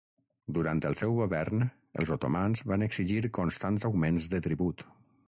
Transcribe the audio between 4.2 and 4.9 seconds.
de tribut.